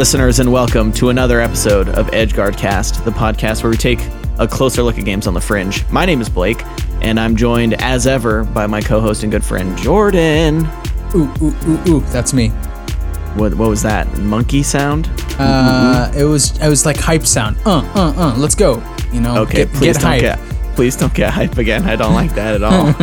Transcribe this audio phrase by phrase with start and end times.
[0.00, 4.00] Listeners, and welcome to another episode of Edgeguard Cast, the podcast where we take
[4.38, 5.86] a closer look at games on the fringe.
[5.90, 6.62] My name is Blake,
[7.02, 10.66] and I'm joined, as ever, by my co-host and good friend Jordan.
[11.14, 12.00] Ooh, ooh, ooh, ooh.
[12.06, 12.48] That's me.
[13.36, 14.08] What what was that?
[14.20, 15.10] Monkey sound?
[15.38, 17.58] Uh, it was it was like hype sound.
[17.66, 18.34] Uh, uh, uh.
[18.38, 18.82] Let's go.
[19.12, 19.42] You know.
[19.42, 20.20] Okay, get, please get don't hype.
[20.22, 20.38] get
[20.76, 21.84] please don't get hype again.
[21.84, 22.94] I don't like that at all.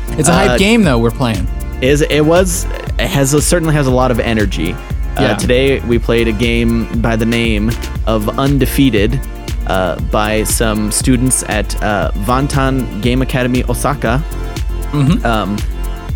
[0.18, 0.98] It's a hype Uh, game though.
[0.98, 1.46] We're playing.
[1.82, 4.74] is it was it has a, certainly has a lot of energy.
[5.16, 7.70] Uh, Today we played a game by the name
[8.06, 9.18] of Undefeated
[9.66, 14.22] uh, by some students at uh, Vantan Game Academy Osaka.
[15.24, 15.58] Um,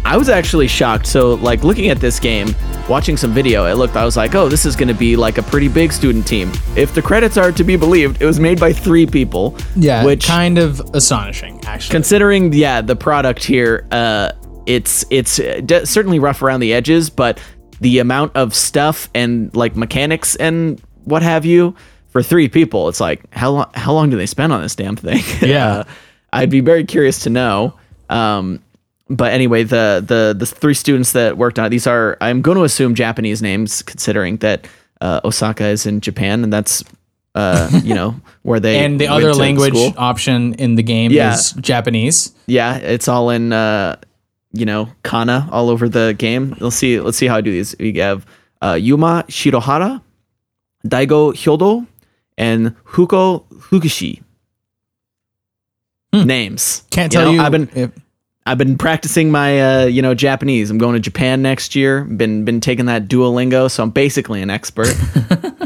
[0.05, 1.07] I was actually shocked.
[1.07, 2.55] So like looking at this game,
[2.89, 3.95] watching some video, it looked.
[3.97, 6.51] I was like, oh, this is going to be like a pretty big student team.
[6.77, 9.57] If the credits are to be believed, it was made by three people.
[9.77, 10.05] Yeah.
[10.05, 11.93] which kind of astonishing, actually.
[11.93, 14.33] considering yeah the product here uh
[14.67, 17.41] it's it's uh, de- certainly rough around the edges but
[17.81, 21.75] the amount of stuff and like mechanics and what have you
[22.09, 24.97] for three people it's like how long how long do they spend on this damn
[24.97, 25.69] thing Yeah.
[25.69, 25.85] Uh,
[26.35, 27.75] i'd be very curious to know
[28.09, 28.63] um
[29.09, 32.57] but anyway the the the three students that worked on it these are i'm going
[32.57, 34.69] to assume japanese names considering that
[35.01, 36.85] uh, osaka is in japan and that's
[37.35, 39.95] uh you know where they and the other language school.
[39.97, 41.35] option in the game Yeah.
[41.35, 42.35] is Japanese.
[42.47, 43.97] Yeah, it's all in uh
[44.53, 46.57] you know, kana all over the game.
[46.61, 47.75] Let's see let's see how I do these.
[47.79, 48.27] We have
[48.63, 50.03] uh Yuma Shirohara,
[50.87, 51.87] Daigo Hyodo,
[52.39, 54.23] and Huko Fukushi.
[56.13, 56.83] Names.
[56.91, 57.41] Can't You tell know, you.
[57.43, 57.93] I've been if-
[58.47, 60.71] I've been practicing my uh, you know, Japanese.
[60.71, 62.03] I'm going to Japan next year.
[62.05, 64.89] Been been taking that Duolingo, so I'm basically an expert.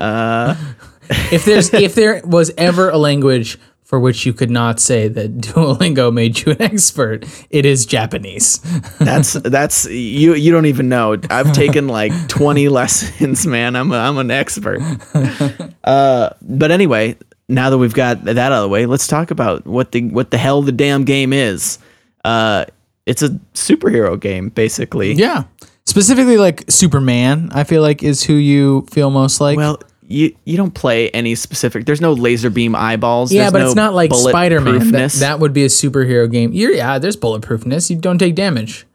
[1.32, 5.36] if there's if there was ever a language for which you could not say that
[5.40, 8.58] Duolingo made you an expert, it is Japanese.
[8.98, 11.16] That's that's you you don't even know.
[11.30, 13.76] I've taken like 20 lessons, man.
[13.76, 14.80] I'm a, I'm an expert.
[15.84, 17.16] Uh but anyway,
[17.48, 20.30] now that we've got that out of the way, let's talk about what the what
[20.30, 21.78] the hell the damn game is.
[22.24, 22.64] Uh
[23.06, 25.12] it's a superhero game basically.
[25.12, 25.44] yeah.
[25.86, 29.58] Specifically, like Superman, I feel like is who you feel most like.
[29.58, 31.86] Well, you you don't play any specific.
[31.86, 33.32] There's no laser beam eyeballs.
[33.32, 34.90] Yeah, There's but no it's not like Spider Man.
[34.92, 36.52] That, that would be a superhero game.
[36.52, 37.90] You're, yeah, there's bulletproofness.
[37.90, 38.86] You don't take damage.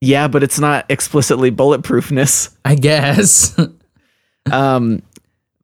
[0.00, 2.54] yeah, but it's not explicitly bulletproofness.
[2.64, 3.58] I guess.
[4.52, 5.02] um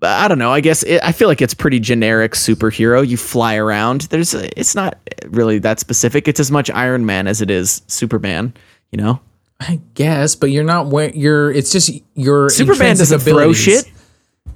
[0.03, 3.55] i don't know i guess it, i feel like it's pretty generic superhero you fly
[3.57, 4.99] around there's a, it's not
[5.29, 8.53] really that specific it's as much iron man as it is superman
[8.93, 9.19] you know
[9.61, 11.51] I guess, but you're not where you're.
[11.51, 13.63] It's just your superman doesn't throw abilities.
[13.63, 13.93] shit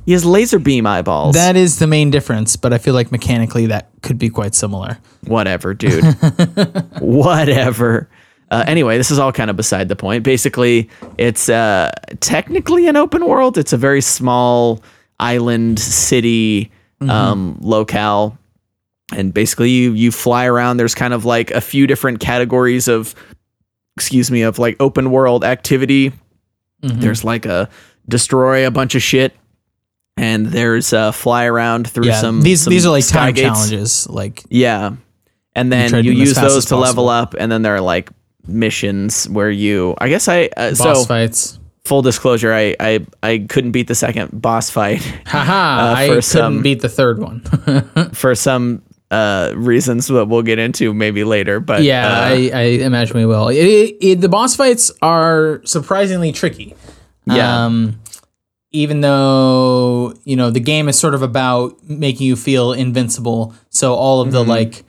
[0.09, 1.35] he has laser beam eyeballs.
[1.35, 4.97] That is the main difference, but I feel like mechanically that could be quite similar.
[5.25, 6.03] whatever dude.
[7.01, 8.09] Whatever.
[8.51, 10.25] Uh, anyway this is all kind of beside the point.
[10.25, 10.89] Basically
[11.19, 13.59] it's uh, technically an open world.
[13.59, 14.83] It's a very small
[15.21, 18.39] island city um, locale.
[19.13, 20.79] And basically you you fly around.
[20.79, 23.15] There's kind of like a few different categories of
[23.95, 26.13] excuse me of like open world activity.
[26.81, 27.69] There's like a
[28.09, 29.35] destroy a bunch of shit
[30.19, 33.47] and there's uh fly around through Yeah, some these some these are like time gates.
[33.49, 34.09] challenges.
[34.09, 34.97] Like Yeah.
[35.55, 38.11] And then you as use those to level up, and then there are like
[38.47, 39.95] missions where you.
[39.99, 40.49] I guess I.
[40.57, 41.59] Uh, boss so fights.
[41.85, 45.53] full disclosure, I, I I couldn't beat the second boss fight Haha!
[45.91, 47.41] uh, I for couldn't some- beat the third one.
[48.15, 51.59] for some uh reasons that we'll get into maybe later.
[51.61, 53.49] But yeah, uh, I, I imagine we will.
[53.49, 56.77] It, it, it- the boss fights are surprisingly tricky.
[57.27, 57.65] Yeah.
[57.67, 58.01] Um,
[58.71, 63.95] even though you know the game is sort of about making you feel invincible, so
[63.95, 64.51] all of the Mm-hmm.
[64.51, 64.85] like,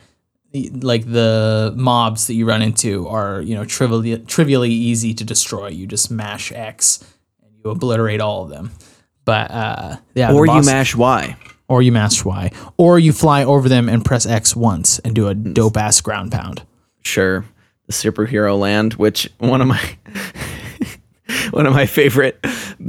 [0.52, 5.24] the- like the mobs that you run into are you know trivially trivially easy to
[5.24, 5.68] destroy.
[5.68, 7.04] You just mash X
[7.44, 8.72] and you obliterate all of them.
[9.26, 11.36] But uh, yeah, or you mash Y.
[11.68, 15.28] or you mash Y, or you fly over them and press X once and do
[15.28, 16.64] a dope ass ground pound.
[17.04, 17.46] Sure,
[17.86, 19.80] the superhero land, which one of my
[21.52, 22.44] one of my favorite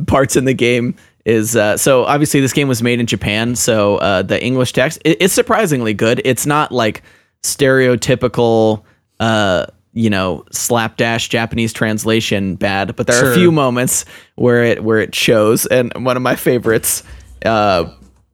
[0.07, 0.95] parts in the game
[1.25, 5.01] is uh, so obviously this game was made in Japan, so uh, the English text
[5.05, 6.21] it, it's surprisingly good.
[6.25, 7.03] It's not like
[7.43, 8.83] stereotypical,
[9.19, 14.05] uh, you know, slapdash Japanese translation bad, but there are a few moments
[14.37, 17.03] where it where it shows, and one of my favorites
[17.45, 17.91] uh,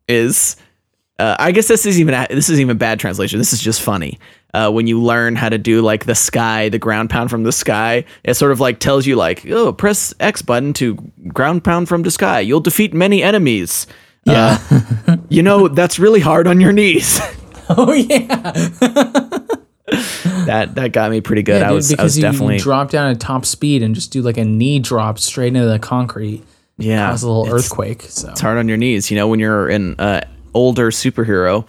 [0.09, 0.57] is
[1.19, 3.39] uh, I guess this is even this is even bad translation.
[3.39, 4.19] This is just funny.
[4.55, 7.53] Uh, when you learn how to do like the sky, the ground pound from the
[7.53, 10.95] sky, it sort of like tells you like, oh, press X button to
[11.29, 12.41] ground pound from the sky.
[12.41, 13.87] You'll defeat many enemies.
[14.25, 14.59] Yeah.
[15.29, 17.21] You know that's really hard on your knees.
[17.71, 18.27] oh yeah.
[20.47, 21.61] that that got me pretty good.
[21.61, 23.95] Yeah, I dude, was I because was you, definitely drop down at top speed and
[23.95, 26.45] just do like a knee drop straight into the concrete.
[26.79, 28.03] Yeah, cause a little earthquake.
[28.03, 29.11] So It's hard on your knees.
[29.11, 30.21] You know, when you're in uh,
[30.57, 31.67] older superhero,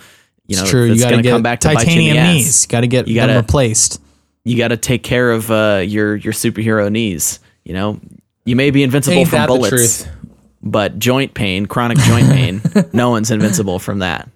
[0.48, 0.86] you know, it's true.
[0.86, 2.34] You to gonna get come back to bite you in titanium ass.
[2.34, 2.66] knees.
[2.68, 4.02] Got to get You gotta- replaced.
[4.44, 7.40] You got to take care of uh, your your superhero knees.
[7.66, 8.00] You know,
[8.46, 10.08] you may be invincible Ain't from bullets,
[10.64, 12.62] but joint pain, chronic joint pain,
[12.94, 14.30] no one's invincible from that.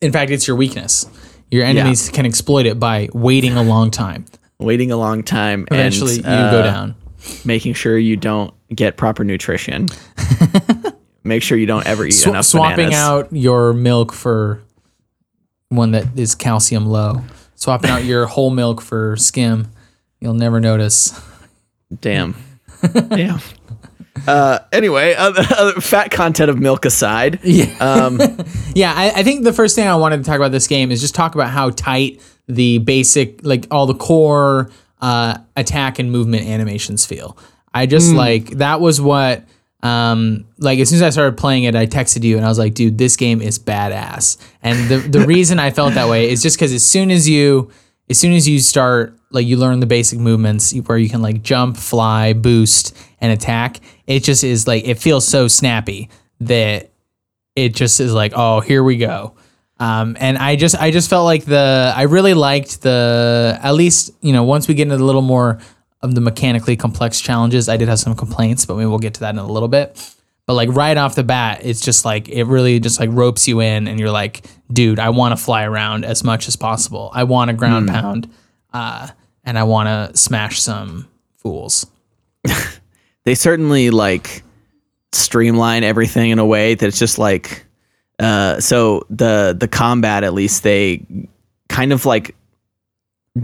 [0.00, 1.06] In fact, it's your weakness.
[1.50, 4.24] Your enemies can exploit it by waiting a long time.
[4.58, 6.94] Waiting a long time Eventually, and you uh, go down.
[7.44, 9.86] making sure you don't get proper nutrition.
[11.28, 12.98] Make sure you don't ever eat Sw- enough swapping bananas.
[12.98, 14.60] out your milk for
[15.68, 17.22] one that is calcium low.
[17.54, 19.68] Swapping out your whole milk for skim.
[20.20, 21.18] You'll never notice.
[22.00, 22.34] Damn.
[23.08, 23.40] Damn.
[24.26, 27.66] Uh, anyway, other, other fat content of milk aside, Yeah.
[27.80, 28.18] um,
[28.74, 31.00] Yeah, I, I think the first thing I wanted to talk about this game is
[31.00, 34.70] just talk about how tight the basic, like all the core
[35.00, 37.36] uh, attack and movement animations feel.
[37.72, 39.44] I just like that was what,
[39.82, 42.58] um, like as soon as I started playing it, I texted you and I was
[42.58, 44.36] like, dude, this game is badass.
[44.62, 47.70] And the the reason I felt that way is just because as soon as you,
[48.10, 51.42] as soon as you start, like you learn the basic movements where you can like
[51.42, 53.80] jump, fly, boost, and attack.
[54.06, 56.10] It just is like it feels so snappy
[56.40, 56.90] that
[57.54, 59.34] it just is like, oh, here we go.
[59.80, 64.10] Um, and I just I just felt like the I really liked the at least
[64.20, 65.60] you know once we get into a little more
[66.00, 69.30] of the mechanically complex challenges, I did have some complaints, but we'll get to that
[69.30, 70.14] in a little bit.
[70.46, 73.60] But like right off the bat, it's just like it really just like ropes you
[73.60, 77.10] in, and you're like, dude, I want to fly around as much as possible.
[77.12, 78.30] I want to ground pound,
[78.72, 79.08] uh,
[79.44, 81.06] and I want to smash some
[81.36, 81.86] fools.
[83.24, 84.42] they certainly like
[85.12, 87.64] streamline everything in a way that it's just like
[88.18, 91.02] uh so the the combat at least they
[91.68, 92.34] kind of like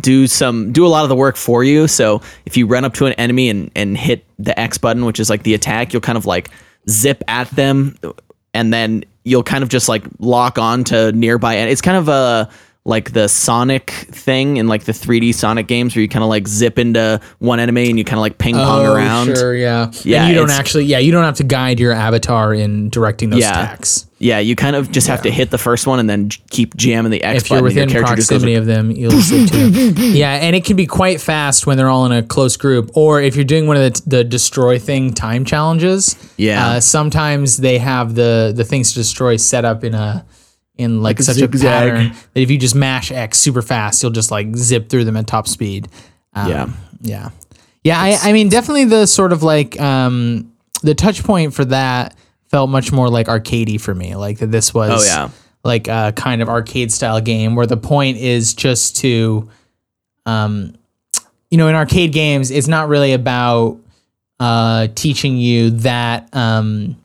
[0.00, 1.88] do some do a lot of the work for you.
[1.88, 5.20] So if you run up to an enemy and and hit the x button which
[5.20, 6.50] is like the attack you'll kind of like
[6.88, 7.96] zip at them
[8.52, 12.08] and then you'll kind of just like lock on to nearby and it's kind of
[12.08, 12.48] a
[12.86, 16.46] like the Sonic thing in like the 3D Sonic games where you kind of like
[16.46, 19.30] zip into one enemy and you kind of like ping pong around.
[19.30, 19.90] Oh, Sure, yeah.
[20.02, 23.30] Yeah, and you don't actually, yeah, you don't have to guide your avatar in directing
[23.30, 23.52] those Yeah.
[23.52, 24.06] attacks.
[24.18, 27.10] Yeah, you kind of just have to hit the first one and then keep jamming
[27.10, 27.78] the X If you're button.
[27.78, 29.92] and your within proximity like, of them, you'll zip to.
[30.02, 33.20] Yeah, and it can be quite fast when they're all in a close group, or
[33.22, 36.16] if you're doing one of the, the destroy thing time challenges.
[36.36, 36.66] Yeah.
[36.68, 40.24] uh, sometimes they have the the things to destroy set up in a
[40.76, 41.88] in like, a such zigzag.
[41.88, 45.04] a pattern that if you just mash X super fast, you'll just like zip through
[45.04, 45.88] them at top speed.
[46.32, 46.68] Um, Yeah.
[47.02, 47.28] yeah,
[47.84, 48.00] yeah.
[48.00, 52.16] I, I mean, definitely the sort of like um, the touch point for that
[52.50, 54.16] felt much more like arcadey for me.
[54.16, 55.28] Like that this was Oh, yeah.
[55.62, 59.48] like a kind of arcade style game where the point is just to,
[60.26, 60.74] um,
[61.50, 63.78] you know, in arcade games, it's not really about
[64.40, 66.96] uh, teaching you that um,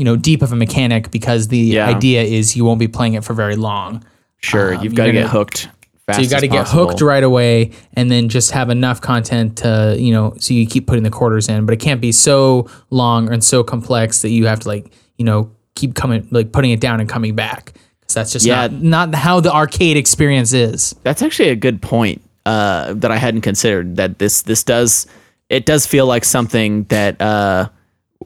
[0.00, 1.86] you know deep of a mechanic because the Yeah.
[1.96, 4.02] idea is you won't be playing it for very long.
[4.38, 5.68] Sure, Um, you've got to get hooked.
[6.06, 6.88] Fast So you got to get possible.
[6.88, 10.86] hooked right away, and then just have enough content to you know, so you keep
[10.86, 11.66] putting the quarters in.
[11.66, 15.24] But it can't be so long and so complex that you have to like you
[15.26, 18.68] know keep coming like putting it down and coming back because that's just Yeah.
[18.68, 20.94] not not how the arcade experience is.
[21.04, 23.96] That's actually a good point uh, that I hadn't considered.
[23.96, 25.06] That this this does
[25.50, 27.68] it does feel like something that uh,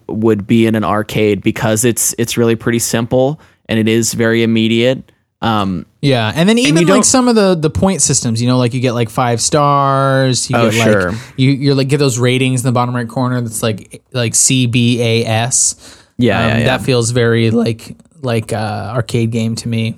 [0.09, 4.43] would be in an arcade because it's it's really pretty simple and it is very
[4.43, 5.11] immediate.
[5.43, 8.57] Um, Yeah, and then even you like some of the the point systems, you know,
[8.57, 10.49] like you get like five stars.
[10.51, 11.13] You Oh, get sure.
[11.13, 13.41] like you you're like get those ratings in the bottom right corner.
[13.41, 15.77] That's like like C B A S.
[16.17, 16.65] Yeah, Um, yeah, yeah.
[16.65, 19.97] that feels very like like uh, arcade game to me.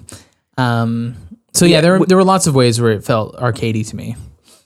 [0.58, 1.14] Um,
[1.52, 4.16] so yeah, there there were lots of ways where it felt arcadey to me.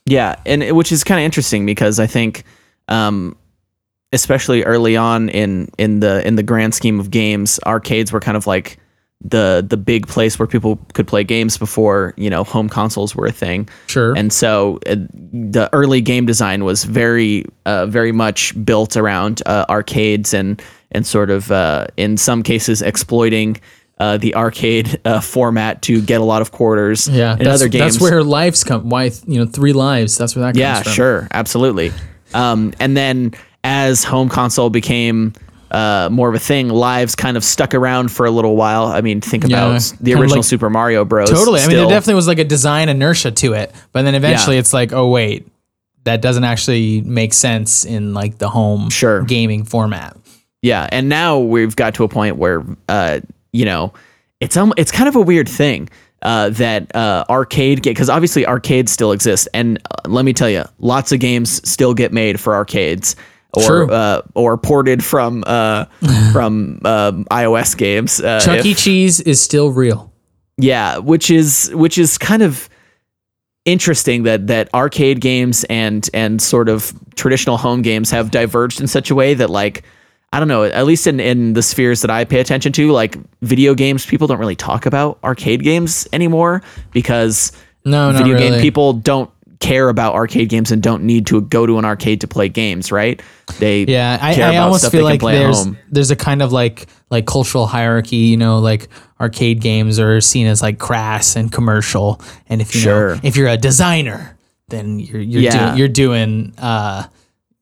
[0.06, 2.44] Yeah, and it- which is kind of interesting because I think,
[2.88, 3.36] um,
[4.12, 8.36] especially early on in in the in the grand scheme of games, arcades were kind
[8.36, 8.78] of like
[9.22, 13.26] the the big place where people could play games before you know home consoles were
[13.26, 13.68] a thing.
[13.86, 14.16] Sure.
[14.16, 14.96] And so uh,
[15.32, 21.06] the early game design was very uh, very much built around uh, arcades and and
[21.06, 23.60] sort of uh, in some cases exploiting.
[23.98, 27.06] Uh, the arcade uh, format to get a lot of quarters.
[27.06, 28.88] yeah, in other games, that's where lives come.
[28.88, 30.16] Why you know three lives?
[30.16, 30.60] That's where that comes from.
[30.62, 30.92] yeah, from.
[30.92, 31.92] sure, absolutely.
[32.32, 35.32] Um, and then as home console became
[35.70, 38.86] uh, more of a thing, lives kind of stuck around for a little while.
[38.86, 41.30] I mean, think Yeah, about the original like- Super Mario Bros.
[41.30, 41.60] Totally.
[41.60, 44.60] I mean, there definitely was like a design inertia to it, but then eventually Yeah.
[44.60, 45.46] it's like, oh wait,
[46.04, 49.22] that doesn't actually make sense in like the home Sure.
[49.22, 50.16] gaming format.
[50.62, 53.20] Yeah, and now we've got to a point where uh,
[53.52, 53.92] you know,
[54.40, 55.88] it's um, it's kind of a weird thing
[56.22, 60.50] uh, that uh, arcade get because obviously arcades still exist, and uh, let me tell
[60.50, 63.14] you, lots of games still get made for arcades.
[63.54, 65.84] Or uh, or ported from uh,
[66.32, 68.20] from uh, iOS games.
[68.20, 68.74] Uh, Chuck if- E.
[68.74, 70.12] Cheese is still real.
[70.58, 72.68] yeah, which is which is kind of
[73.64, 78.86] interesting that that arcade games and and sort of traditional home games have diverged in
[78.86, 79.82] such a way that like
[80.32, 83.16] I don't know, at least in in the spheres that I pay attention to, like
[83.42, 87.50] video games, people don't really talk about arcade games anymore because
[87.84, 88.50] No, video really.
[88.50, 89.28] game people don't
[89.60, 92.90] care about arcade games and don't need to go to an arcade to play games,
[92.90, 93.20] right?
[93.58, 97.26] They Yeah, I, care I almost feel like there's there's a kind of like like
[97.26, 98.16] cultural hierarchy.
[98.16, 98.88] You know, like
[99.20, 103.14] arcade games are seen as like crass and commercial, and if you Sure.
[103.16, 104.36] know if you're a designer,
[104.70, 105.66] then you're you're Yeah.
[105.66, 107.04] doing, you're doing uh,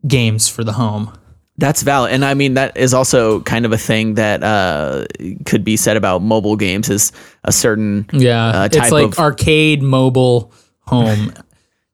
[0.06, 1.12] games for the home.
[1.60, 5.06] That's valid, and I mean that is also kind of a thing that uh,
[5.46, 6.88] could be said about mobile games.
[6.88, 7.10] Is
[7.42, 10.52] a certain Yeah, uh, it's type like of arcade, mobile,
[10.82, 11.32] home.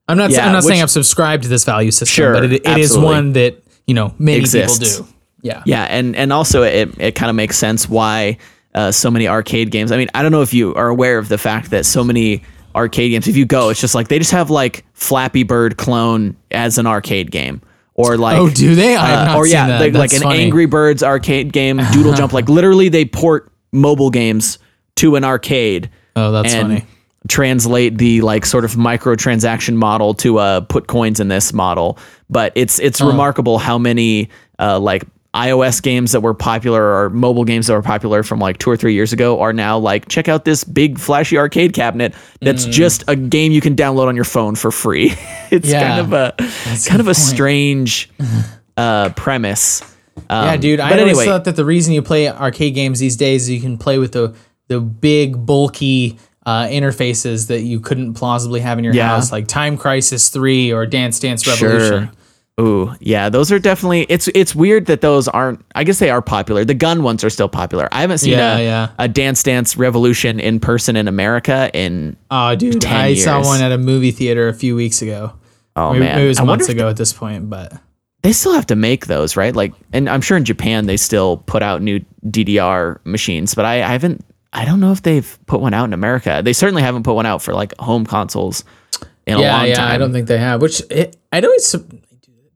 [0.09, 0.31] I'm not.
[0.31, 2.97] Yeah, I'm not saying I've subscribed to this value system, Sure, but it, it is
[2.97, 4.79] one that you know many Exists.
[4.99, 5.11] people do.
[5.43, 5.63] Yeah.
[5.67, 8.39] yeah, and and also it it kind of makes sense why
[8.75, 9.93] uh, so many arcade games.
[9.93, 12.43] I mean, I don't know if you are aware of the fact that so many
[12.75, 16.37] arcade games, if you go, it's just like they just have like Flappy Bird clone
[16.51, 17.61] as an arcade game,
[17.95, 18.97] or like Oh, do they?
[18.97, 19.81] I have uh, or seen yeah, that.
[19.81, 20.27] like, like an.
[20.31, 22.33] Angry Birds arcade game, Doodle Jump.
[22.33, 24.59] Like literally, they port mobile games
[24.97, 25.91] to an arcade.
[26.17, 26.85] Oh, that's funny.
[27.29, 32.53] Translate the like sort of microtransaction model to uh put coins in this model but
[32.55, 34.29] it's it's remarkable how many
[34.59, 38.59] uh like iOS games that were popular or mobile games that were popular from like
[38.59, 42.15] two or three years ago are now like check out this big flashy arcade cabinet
[42.41, 45.13] that's just a game you can download on your phone for free.
[45.51, 45.89] it's Yeah.
[45.89, 46.35] kind of a
[46.87, 48.11] kind of a strange
[48.77, 49.83] uh premise.
[50.31, 50.79] Um, Yeah, dude.
[50.79, 53.51] I but always anyway, thought that the reason you play arcade games these days is
[53.51, 54.37] you can play with the
[54.69, 56.17] the big bulky
[56.47, 59.09] uh, interfaces that you couldn't plausibly have in your Yeah.
[59.09, 62.05] house, like Time Crisis Three or Dance Dance Revolution.
[62.07, 62.11] Sure.
[62.61, 64.07] Ooh, yeah, those are definitely.
[64.09, 65.61] It's it's weird that those aren't.
[65.75, 66.65] I guess they are popular.
[66.65, 67.89] The gun ones are still popular.
[67.91, 68.89] I haven't seen Yeah, a, yeah.
[69.01, 72.17] a Dance Dance Revolution in person in America in.
[72.31, 75.33] Oh, dude, 10 I saw one at a movie theater a few weeks ago.
[75.75, 77.73] Oh maybe, man, maybe it was I wonder months ago at this point, but
[78.23, 79.57] they still have to make those, right?
[79.57, 83.77] Like, and I'm sure in Japan they still put out new DDR machines, but I,
[83.83, 84.25] I haven't.
[84.55, 86.41] I don't know if they've put one out in America.
[86.45, 88.65] They certainly haven't put one out for like home consoles
[89.27, 89.91] in a yeah, long yeah, time.
[89.93, 90.63] I don't think they have.
[90.63, 91.75] Which it, I know it's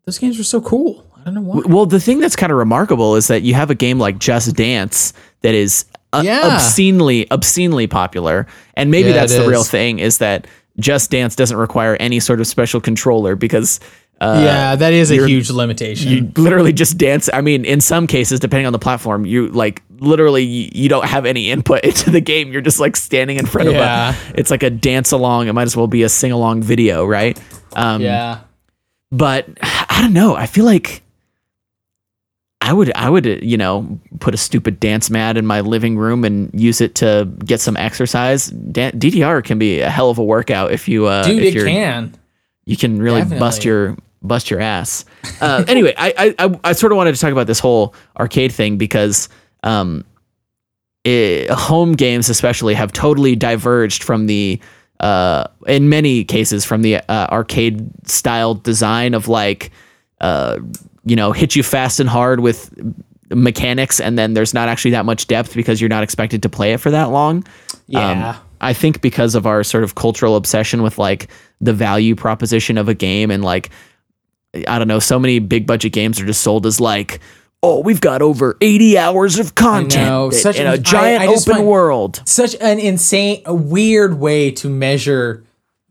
[0.07, 1.05] those games were so cool.
[1.17, 1.63] I don't know why.
[1.67, 4.55] Well, the thing that's kind of remarkable is that you have a game like Just
[4.55, 5.13] Dance
[5.43, 6.43] that is uh, Yeah.
[6.45, 10.47] obscenely, obscenely popular, and maybe Yeah, that's the real thing is that
[10.79, 13.81] Just Dance doesn't require any sort of special controller because
[14.21, 16.11] uh, yeah, that is a huge limitation.
[16.11, 17.31] you literally just dance.
[17.33, 21.05] I mean, in some cases, depending on the platform, you like literally you, you don't
[21.07, 22.53] have any input into the game.
[22.53, 24.11] You're just like standing in front Yeah.
[24.11, 24.39] of a.
[24.41, 25.49] It's like a dance along.
[25.49, 27.39] It might as well be a sing along video, right?
[27.75, 28.41] Um, yeah.
[29.11, 30.35] but I don't know.
[30.35, 31.03] I feel like
[32.61, 36.25] I would I would you know put a stupid dance mat in my living room
[36.25, 38.47] and use it to get some exercise.
[38.49, 41.55] Dan- DDR can be a hell of a workout if you uh, Dude, if it
[41.55, 42.15] you're, can.
[42.67, 45.05] you can really bust your bust your ass.
[45.41, 48.53] Uh, anyway, I, I I I sort of wanted to talk about this whole arcade
[48.53, 49.29] thing because
[49.63, 50.05] um,
[51.05, 54.61] it, home games especially have totally diverged from the
[55.01, 59.71] uh in many cases from the uh, arcade style design of like
[60.21, 60.59] uh
[61.05, 62.75] you know hit you fast and hard with
[63.31, 66.73] mechanics and then there's not actually that much depth because you're not expected to play
[66.73, 67.45] it for that long
[67.87, 68.31] Yeah.
[68.31, 71.29] um, I think because of our sort of cultural obsession with like
[71.61, 73.71] the value proposition of a game and like
[74.67, 77.21] I don't know, so many big budget games are just sold as like,
[77.63, 81.23] oh, we've got over 80 hours of content know, that- such in a- a giant
[81.23, 82.23] I- I open world.
[82.25, 85.45] Such an insane, a weird way to measure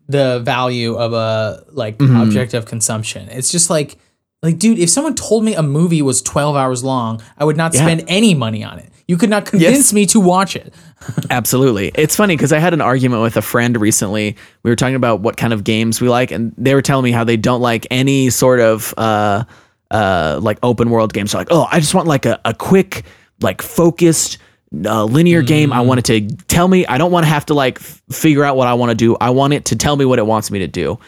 [0.08, 2.16] the value of a like Mm-hmm.
[2.16, 3.28] object of consumption.
[3.30, 3.98] It's just like,
[4.42, 7.74] like, dude, if someone told me a movie was twelve hours long, I would not
[7.74, 7.82] Yeah.
[7.82, 8.88] spend any money on it.
[9.06, 9.92] You could not convince Yes.
[9.92, 10.72] me to watch it.
[11.30, 11.90] Absolutely.
[11.94, 14.36] It's funny because I had an argument with a friend recently.
[14.62, 17.10] We were talking about what kind of games we like, and they were telling me
[17.10, 19.44] how they don't like any sort of uh,
[19.90, 21.32] uh, like open world games.
[21.32, 23.04] They're like, oh, I just want like a, a quick,
[23.40, 24.38] like focused,
[24.84, 25.72] uh, linear game.
[25.72, 26.86] I want it to tell me.
[26.86, 29.16] I don't want to have to like f- figure out what I want to do.
[29.20, 30.98] I want it to tell me what it wants me to do.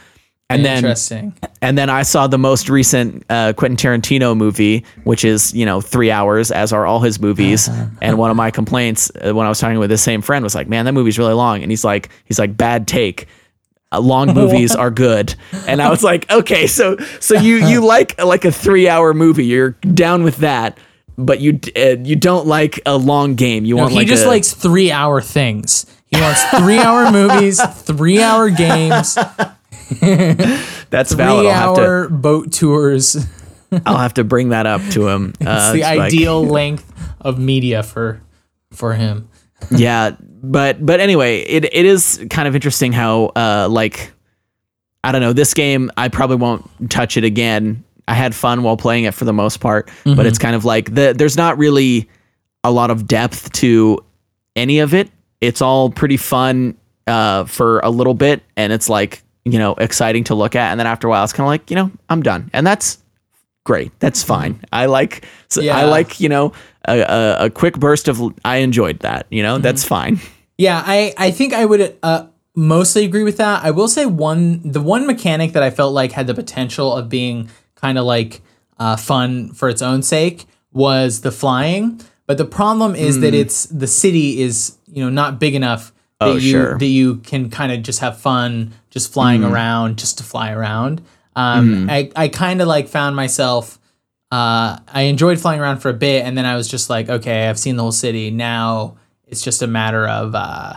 [0.48, 1.32] And then Interesting.
[1.62, 5.80] and then I saw the most recent uh, Quentin Tarantino movie, which is you know
[5.80, 7.68] three hours, as are all his movies.
[8.02, 10.56] and one of my complaints uh, when I was talking with this same friend was
[10.56, 13.28] like, "Man, that movie's really long." And he's like, "He's like bad take."
[13.92, 15.34] Uh, long movies are good,
[15.66, 19.46] and I was like, "Okay, so so you you like like a three hour movie?
[19.46, 20.78] You're down with that,
[21.18, 23.64] but you uh, you don't like a long game.
[23.64, 25.86] You No, want he like just a, likes three hour things.
[26.06, 29.16] He wants three hour movies, three hour games,
[30.00, 31.44] that's valid.
[31.44, 33.26] three I'll have to hour boat tours.
[33.86, 35.34] I'll have to bring that up to him.
[35.40, 38.20] Uh, it's the it's like- ideal length of media for
[38.72, 39.28] for him.
[39.70, 44.12] yeah, but but anyway, it it is kind of interesting how uh like
[45.04, 45.90] I don't know this game.
[45.96, 47.84] I probably won't touch it again.
[48.08, 50.94] I had fun while playing it for the most part, but it's kind of like
[50.94, 52.08] the there's not really
[52.64, 53.98] a lot of depth to
[54.56, 55.08] any of it.
[55.40, 60.24] It's all pretty fun uh, for a little bit, and it's like you know exciting
[60.24, 62.22] to look at, and then after a while, it's kind of like you know I'm
[62.22, 62.98] done, and that's
[63.70, 63.90] great.
[64.00, 64.54] That's fine.
[64.72, 65.76] I like so Yeah.
[65.78, 66.52] I like you know
[66.88, 69.26] a, a, a quick burst of I enjoyed that.
[69.30, 70.18] You know that's fine.
[70.58, 73.64] Yeah, I I think I would uh, mostly agree with that.
[73.64, 77.08] I will say one the one mechanic that I felt like had the potential of
[77.08, 77.48] being
[77.82, 78.42] kind of like
[78.78, 82.00] uh, fun for its own sake was the flying.
[82.26, 86.28] But the problem is that it's the city is you know not big enough that
[86.28, 86.78] Oh, you sure.
[86.78, 91.00] that you can kind of just have fun just flying around just to fly around.
[91.36, 93.78] Um, I I kind of like found myself.
[94.32, 97.48] Uh, I enjoyed flying around for a bit, and then I was just like, okay,
[97.48, 98.30] I've seen the whole city.
[98.30, 98.96] Now
[99.26, 100.74] it's just a matter of, uh,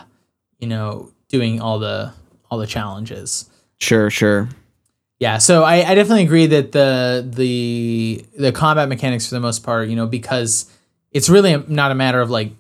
[0.60, 2.14] you know, doing all the
[2.50, 3.50] all the challenges.
[3.80, 4.50] Sure, sure.
[5.20, 9.64] Yeah, so I, I definitely agree that the the the combat mechanics for the most
[9.64, 10.70] part, you know, because
[11.12, 12.52] it's really not a matter of like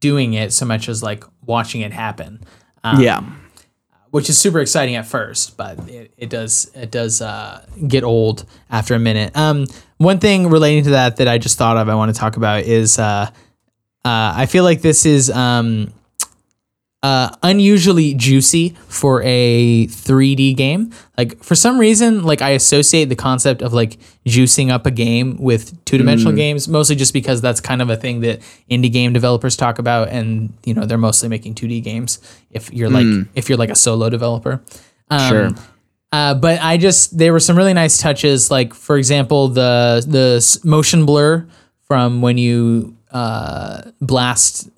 [0.00, 2.40] doing it so much as like watching it happen.
[2.82, 3.22] Um, yeah.
[4.14, 8.44] Which is super exciting at first, but it, it does it does uh, get old
[8.70, 9.36] after a minute.
[9.36, 9.66] Um,
[9.96, 12.62] one thing relating to that that I just thought of I want to talk about
[12.62, 13.28] is uh, uh,
[14.04, 15.92] I feel like this is um,
[17.04, 20.90] uh, unusually juicy for a 3D game.
[21.18, 25.36] Like for some reason, like I associate the concept of like juicing up a game
[25.36, 28.40] with two dimensional games, mostly just because that's kind of a thing that
[28.70, 32.18] indie game developers talk about, and you know they're mostly making 2D games.
[32.50, 34.62] If you're like if you're like a solo developer,
[35.10, 35.50] um, Sure.
[36.10, 40.40] uh, but I just there were some really nice touches, like for example the the
[40.64, 41.46] motion blur
[41.86, 44.70] from when you uh, blast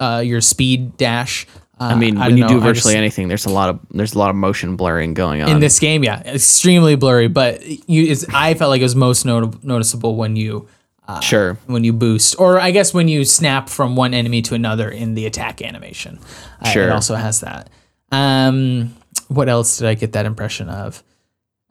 [0.00, 1.46] uh, your speed dash.
[1.78, 3.68] Uh, I mean, I when you do know, I virtually just- anything, there's a lot
[3.68, 5.48] of there's a lot of motion blurring going on.
[5.50, 7.28] in this game, yeah, extremely blurry.
[7.28, 10.68] But you, it's, I felt like it was most not- noticeable when you
[11.20, 11.58] sure.
[11.66, 15.14] when you boost, or I guess when you snap from one enemy to another in
[15.14, 16.18] the attack animation.
[16.62, 16.88] Uh, Sure.
[16.88, 17.68] it also has that.
[18.10, 18.94] Um,
[19.28, 21.02] what else did I get that impression of?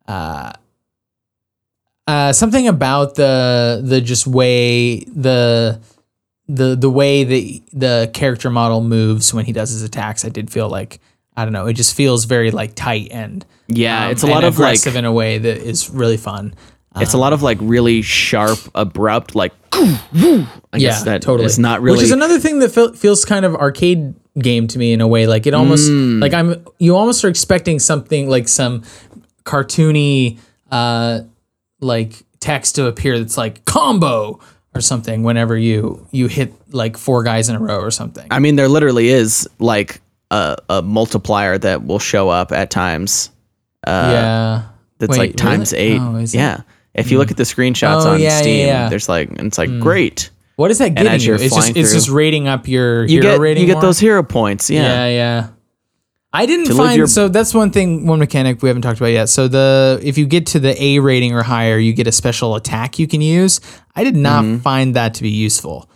[0.07, 0.51] Uh,
[2.07, 5.79] uh, something about the the just way the
[6.47, 10.23] the the way the the character model moves when he does his attacks.
[10.25, 10.99] I did feel like
[11.37, 11.65] I don't know.
[11.67, 15.05] It just feels very like tight and Yeah, um, it's a lot of like in
[15.05, 16.53] a way that is really fun.
[16.97, 21.45] it's a lot of like really sharp, abrupt, like I guess that totally.
[21.45, 24.79] is not really Which is another thing that feel, feels kind of arcade game to
[24.79, 25.27] me in a way.
[25.27, 26.21] Like it almost Mm.
[26.21, 28.83] like I'm you almost are expecting something like some
[29.43, 30.37] cartoony
[30.71, 31.21] uh
[31.79, 34.39] like text to appear that's like combo
[34.75, 38.27] or something whenever you you hit like four guys in a row or something.
[38.29, 43.29] I mean, there literally is like a, a multiplier that will show up at times.
[43.87, 44.63] yeah.
[44.97, 45.83] That's Wait, like times really?
[45.95, 45.99] eight.
[46.01, 46.61] Oh, yeah.
[46.93, 48.83] If you look at the screenshots Oh, on yeah, yeah, Steam, yeah.
[48.85, 48.89] Hmm.
[48.89, 50.29] there's like and it's like great.
[50.55, 51.33] What is that getting you?
[51.35, 53.61] It's just it's just rating up your You hero get rating.
[53.61, 53.81] you get more?
[53.81, 54.69] those hero points.
[54.69, 54.83] Yeah.
[54.83, 55.47] Yeah, yeah.
[56.35, 59.29] I didn't find your- so that's one thing one mechanic we haven't talked about yet.
[59.29, 62.55] So the if you get to the A rating or higher, you get a special
[62.55, 63.61] attack you can use.
[63.95, 64.57] I did not Mm-hmm.
[64.59, 65.89] find that to be useful.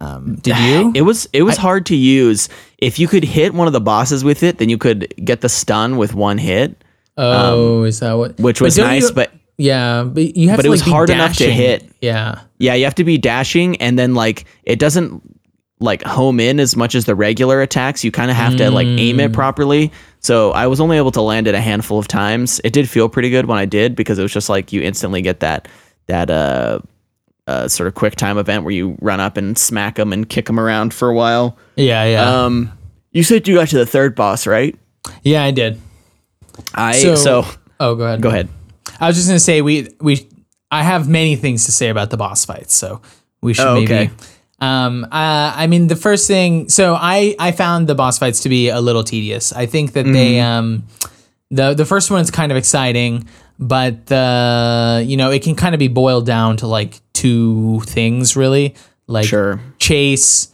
[0.00, 0.92] Um, did you?
[0.94, 2.48] It was it was hard to use.
[2.78, 5.48] If you could hit one of the bosses with it, then you could get the
[5.48, 6.84] stun with one hit,
[7.16, 8.30] oh, is that what?
[8.38, 9.04] um, which was nice.
[9.08, 11.88] you- but yeah, but you have but to it was like, hard enough to hit.
[12.02, 15.22] Yeah, yeah, you have to be dashing, and then like it doesn't
[15.78, 18.02] like home in as much as the regular attacks.
[18.02, 19.26] You kind of have to like aim Mm.
[19.26, 19.92] it properly.
[20.20, 22.60] So I was only able to land it a handful of times.
[22.64, 25.20] It did feel pretty good when I did because it was just like you instantly
[25.22, 25.68] get that
[26.06, 26.78] that uh,
[27.46, 30.46] uh sort of quick time event where you run up and smack them and kick
[30.46, 31.56] them around for a while.
[31.76, 32.72] yeah, yeah, Um,
[33.12, 34.74] you said you got to the third boss, right?
[35.22, 35.44] yeah.
[35.44, 35.80] I did.
[36.74, 37.46] I So- so,
[37.78, 38.20] Oh, go ahead.
[38.22, 38.48] go ahead.
[38.98, 40.26] I was just gonna say we we
[40.70, 43.02] I have many things to say about the boss fights, so
[43.42, 44.10] we should Oh, maybe.
[44.58, 45.08] Um, uh,
[45.54, 46.68] I mean, the first thing.
[46.70, 49.52] So I I found the boss fights to be a little tedious.
[49.52, 50.46] I think that they Mm-hmm.
[50.46, 50.84] um
[51.50, 55.74] the the first one is kind of exciting, but the you know it can kind
[55.74, 58.74] of be boiled down to like two things really,
[59.06, 59.60] like Sure.
[59.78, 60.48] chase,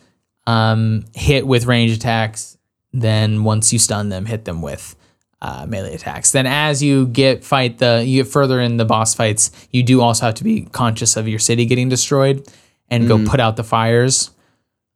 [0.47, 2.59] um, hit with range attacks.
[2.93, 4.97] Then once you stun them, hit them with
[5.41, 6.33] uh, melee attacks.
[6.33, 10.01] Then as you get fight the you get further in the boss fights, you do
[10.03, 12.47] also have to be conscious of your city getting destroyed
[12.93, 14.31] and go put out the fires.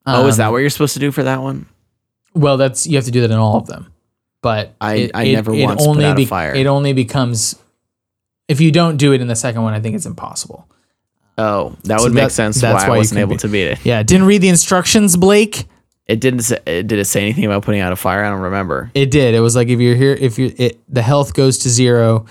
[0.07, 1.67] oh, is that what you're supposed to do for that one?
[2.35, 3.93] Well, that's you have to do that in all of them.
[4.43, 6.55] But I- I never once put out a fire.
[6.55, 7.57] It only becomes
[8.49, 10.69] if you don't do it in the second one, I think it's impossible.
[11.39, 12.61] Oh, that would make that- sense.
[12.61, 13.79] that's why why I you wasn't can able be- to beat it.
[13.85, 15.65] Yeah, didn't read the instructions, Blake.
[16.07, 16.41] It didn't.
[16.43, 18.23] Say, it, did it say anything about putting out a fire?
[18.25, 18.93] I don't remember.
[18.95, 19.35] It did.
[19.35, 22.27] It was like if you're here, if you it the health goes to zero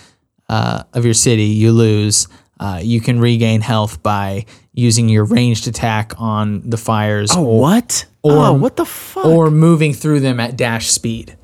[0.47, 2.29] uh, of your city, you lose.
[2.59, 7.59] Uh, you can regain health by using your ranged attack on the fires, Oh, or,
[7.59, 8.05] what?
[8.23, 9.25] oh, what the fuck?
[9.25, 11.37] or moving through them at dash speed.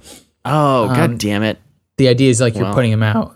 [0.45, 1.59] oh, um, god damn it!
[1.97, 3.35] The idea is like you're putting them out.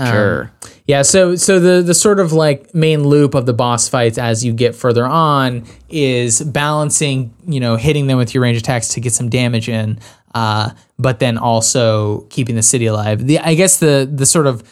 [0.00, 0.52] Sure.
[0.86, 4.44] Yeah, so so the the sort of like main loop of the boss fights as
[4.44, 9.00] you get further on is balancing, you know, hitting them with your range attacks to
[9.00, 9.98] get some damage in,
[10.36, 13.26] uh, but then also keeping the city alive.
[13.26, 14.62] The I guess the the sort of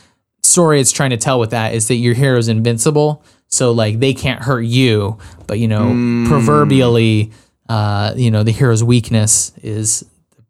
[0.46, 4.14] story it's trying to tell with that is that your hero's invincible, so like they
[4.14, 7.30] can't hurt you, but you know, proverbially,
[7.68, 10.04] uh, you know, the hero's weakness is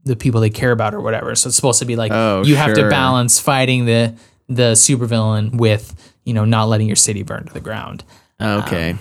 [0.05, 1.35] the people they care about or whatever.
[1.35, 4.15] So it's supposed to be like Oh, you have to balance fighting the
[4.49, 8.05] the supervillain with you know not letting your city burn to the ground.
[8.41, 8.97] Okay.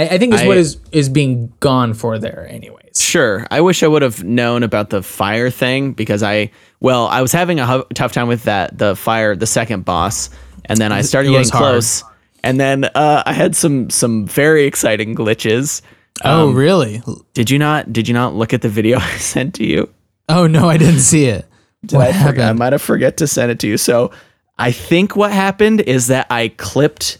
[0.00, 3.00] I, I think is I- what is is being gone for there, anyways.
[3.00, 3.46] Sure.
[3.50, 7.32] I wish I would have known about the fire thing because I, well, I was
[7.32, 10.28] having a hu- tough time with that, the fire, the second boss.
[10.64, 11.62] And then I started getting hard.
[11.72, 12.04] close.
[12.42, 15.82] And then uh, I had some some very exciting glitches.
[16.24, 17.02] Oh, really?
[17.34, 19.88] Did you not did you not look at the video I sent to you?
[20.28, 21.46] Oh no, I didn't see it.
[21.90, 23.76] what I, I might have forget to send it to you.
[23.78, 24.10] So
[24.58, 27.18] I think what happened is that I clipped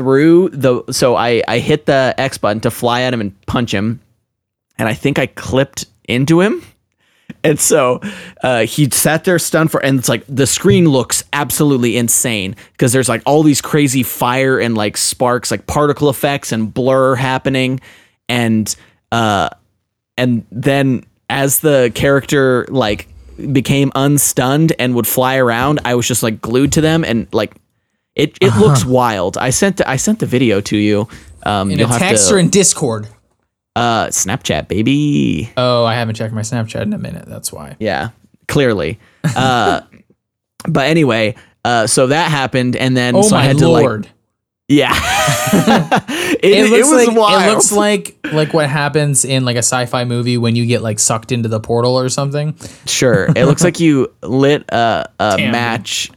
[0.00, 3.74] through the so I I hit the X button to fly at him and punch
[3.74, 4.00] him,
[4.78, 6.62] and I think I clipped into him.
[7.44, 8.00] And so
[8.42, 12.56] uh, he sat there stunned for, and it's like the screen looks absolutely insane.
[12.72, 17.14] Because there's like all these crazy fire and like sparks, like particle effects and blur
[17.14, 17.80] happening,
[18.26, 18.74] and
[19.12, 19.50] uh,
[20.16, 23.06] and then as the character like
[23.52, 27.54] became unstunned and would fly around, I was just like glued to them and like
[28.20, 29.36] it it looks wild.
[29.38, 31.08] I sent the, I sent the video to you.
[31.44, 33.08] Um, In you'll a have text to or in Discord?
[33.76, 35.50] uh, Snapchat, baby.
[35.56, 37.24] Oh, I haven't checked my Snapchat in a minute.
[37.26, 37.76] That's why.
[37.80, 38.10] Yeah,
[38.48, 38.98] clearly.
[39.24, 39.80] Uh,
[40.68, 44.02] but anyway, uh, so that happened, and then Oh so I my had to lord!
[44.04, 44.12] like,
[44.68, 47.42] yeah, it, it, it looks was like wild.
[47.42, 50.98] it looks like like what happens in like a sci-fi movie when you get like
[50.98, 52.54] sucked into the portal or something.
[52.86, 53.28] Sure.
[53.34, 55.50] It looks like you lit a, a Damn.
[55.52, 56.10] match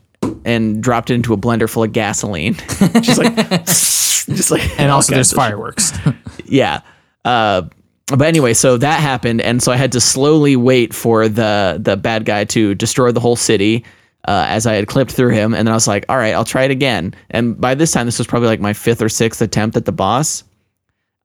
[0.46, 2.54] and dropped it into a blender full of gasoline.
[3.02, 5.92] just like, just like, And also, there's fireworks.
[6.46, 6.82] Yeah.
[7.26, 7.64] Uh,
[8.08, 11.96] but anyway, so that happened, and so I had to slowly wait for the the
[11.98, 13.86] bad guy to destroy the whole city.
[14.26, 16.46] Uh, as I had clipped through him, and then I was like, "All right, I'll
[16.46, 19.42] try it again." And by this time, this was probably like my fifth or sixth
[19.42, 20.44] attempt at the boss.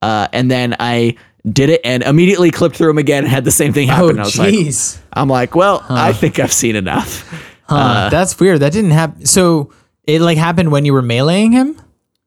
[0.02, 1.16] Uh, and then I
[1.52, 4.18] did it, and immediately clipped through him again, and had the same thing happen.
[4.18, 4.98] oh I was like, jeez.
[5.12, 7.28] I'm like, well, I think I've seen enough.
[7.68, 8.60] Huh, uh, that's weird.
[8.60, 9.26] That didn't happen.
[9.26, 9.72] So
[10.04, 11.80] it like happened when you were meleeing him.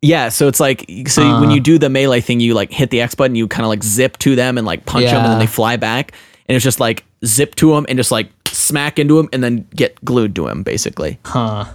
[0.04, 1.63] Yeah, so it's like so when you uh.
[1.63, 4.17] do the melee thing, you like hit the X button, you kind of like zip
[4.19, 6.13] to them and like punch them, and then they fly back,
[6.47, 9.67] and it's just like zip to them and just like smack into him, and then
[9.75, 11.19] get glued to him, basically.
[11.23, 11.65] Huh.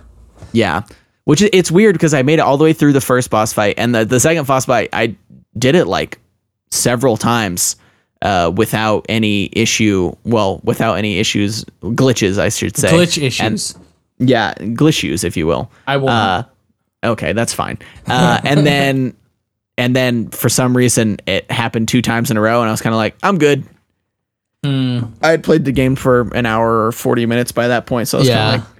[0.52, 0.82] Yeah,
[1.24, 3.74] which it's weird because I made it all the way through the first boss fight,
[3.78, 5.14] and the the second boss fight, I
[5.56, 6.18] did it like
[6.72, 7.76] several times
[8.22, 10.12] uh, without any issue.
[10.24, 12.88] Well, without any issues, glitches, I should say.
[12.90, 13.74] Glitch And- issues.
[14.18, 15.70] yeah, glitches, if you will.
[15.86, 16.08] I will.
[16.08, 16.44] Uh,
[17.04, 17.78] okay, that's fine.
[18.06, 19.14] Uh, and then,
[19.78, 22.80] and then for some reason, it happened two times in a row, and I was
[22.80, 23.64] kind of like, I'm good.
[24.64, 25.00] Hmm.
[25.22, 28.18] I had played the game for an hour or 40 minutes by that point, so
[28.18, 28.36] I was Yeah.
[28.50, 28.72] kind of like,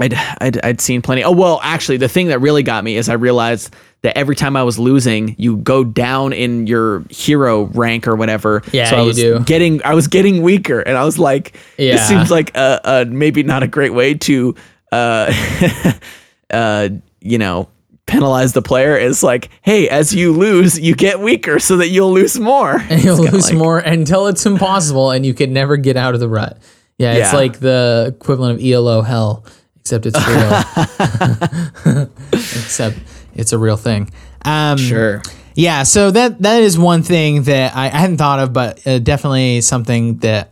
[0.00, 1.22] I'd, I'd I'd seen plenty.
[1.22, 4.54] Oh well, actually, the thing that really got me is I realized that every time
[4.56, 8.62] I was losing, you go down in your hero rank or whatever.
[8.70, 9.40] Yeah, so I was do.
[9.40, 11.94] Getting, I was getting weaker, and I was like, Yeah.
[11.96, 14.54] this seems like a, a maybe not a great way to,
[14.92, 15.32] uh,
[16.50, 16.88] uh,
[17.20, 17.68] you know,
[18.06, 18.96] penalize the player.
[18.96, 22.76] Is like, hey, as you lose, you get weaker, so that you'll lose more.
[22.90, 26.20] and you'll lose like- more until it's impossible and you can never get out of
[26.20, 26.58] the rut.
[26.98, 27.38] Yeah, it's Yeah.
[27.38, 29.44] like the equivalent of ELO hell,
[29.80, 32.08] except it's real.
[32.32, 32.98] except
[33.34, 34.10] it's a real thing.
[34.44, 35.22] Um, Sure.
[35.56, 38.98] Yeah, so that that is one thing that I, I hadn't thought of, but uh,
[38.98, 40.50] definitely something that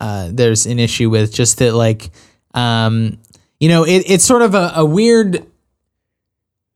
[0.00, 1.32] uh, there's an issue with.
[1.32, 2.10] Just that, like,
[2.52, 3.18] um,
[3.60, 5.46] you know, it, it's sort of a, a weird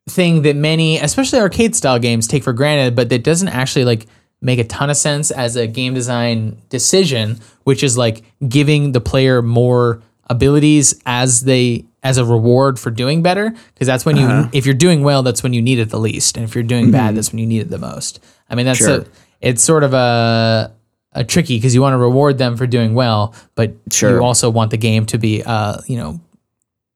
[0.09, 4.07] thing that many, especially arcade style games, take for granted, but that doesn't actually like
[4.41, 9.01] make a ton of sense as a game design decision, which is like giving the
[9.01, 14.49] player more abilities as they as a reward for doing better because that's when you
[14.53, 16.91] if you're doing well that's when you need it the least and if you're doing
[16.93, 18.99] bad that's when you need it the most i mean that's Sure.
[19.01, 19.07] a,
[19.41, 20.71] it's sort of a
[21.13, 24.11] a tricky because you want to reward them for doing well but Sure.
[24.19, 26.21] you also want the game to be uh you know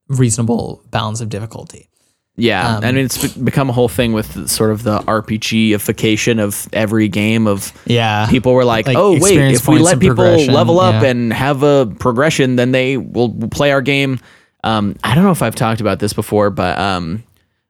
[0.09, 1.89] reasonable balance of difficulty
[2.37, 7.09] Yeah, Um, and it's become a whole thing with sort of the RPGification of every
[7.09, 7.49] game.
[7.49, 8.27] Of Yeah.
[8.31, 11.09] people were like, Like "Oh, wait, if we let people level up yeah.
[11.11, 14.21] and have a progression, then they will play our game."
[14.65, 17.23] Um, I don't know if I've talked about this before, but um,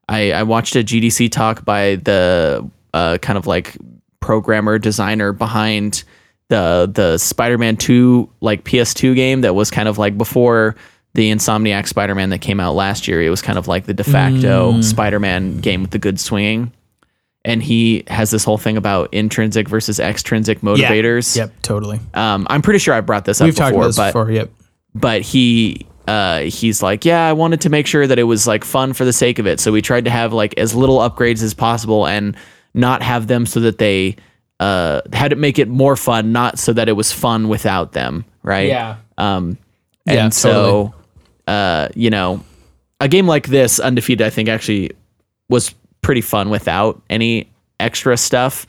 [0.09, 3.77] I, I watched a GDC talk by the uh, kind of like
[4.21, 6.05] programmer designer behind
[6.49, 10.77] the the Spider-Man 2 like PS2 game that was kind of like before
[11.15, 13.23] the Insomniac Spider-Man that came out last year.
[13.23, 14.85] It was kind of like the de facto Mm.
[14.85, 16.73] Spider-Man game with the good swinging.
[17.45, 21.37] And he has this whole thing about intrinsic versus extrinsic motivators.
[21.37, 22.01] Yep, totally.
[22.15, 24.31] Um, I'm pretty sure I brought this up We've before, talked about this but before.
[24.31, 24.51] Yep.
[24.95, 28.65] but he uh, he's like, yeah, I wanted to make sure that it was like
[28.65, 29.61] fun for the sake of it.
[29.61, 32.35] So we tried to have like as little upgrades as possible and
[32.73, 34.17] not have them so that they
[34.59, 38.25] uh, had to make it more fun, not so that it was fun without them,
[38.43, 38.69] right?
[38.69, 38.97] Yeah.
[39.19, 39.59] Um,
[40.07, 40.95] and Yeah, so,
[41.47, 42.43] uh, you know,
[43.01, 44.93] a game like this, Undefeated, I think actually
[45.51, 48.67] was pretty fun without any extra stuff.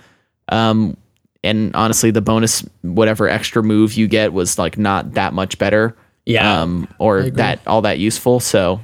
[0.49, 0.97] Um,
[1.41, 5.95] and honestly, the bonus, whatever extra move you get, was like not that much better.
[6.29, 6.61] Yeah.
[6.61, 8.39] Um, or that all that useful.
[8.39, 8.79] So,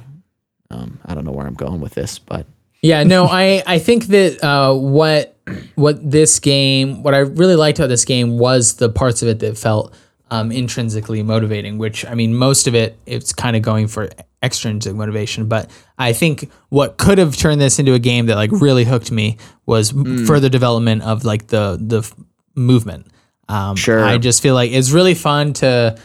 [0.70, 2.46] um, I don't know where I'm going with this, but
[2.82, 5.36] Yeah, no, I I think that uh, what
[5.76, 9.38] what this game, what I really liked about this game was the parts of it
[9.38, 9.94] that felt
[10.30, 11.78] um, intrinsically motivating.
[11.78, 14.08] Which I mean, most of it it's kind of going for
[14.42, 18.50] extrinsic motivation, but I think what could have turned this into a game that like
[18.52, 19.92] really hooked me was
[20.26, 22.02] further development of like the the
[22.56, 23.06] movement.
[23.48, 24.04] Um, Sure.
[24.04, 25.96] I just feel like it's really fun to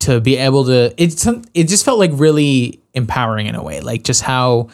[0.00, 4.02] to be able to it's it just felt like really empowering in a way like
[4.04, 4.68] just how